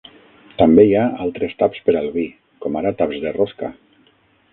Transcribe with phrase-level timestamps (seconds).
[0.59, 2.23] També hi ha altres taps per al vi,
[2.65, 3.71] com ara taps de rosca.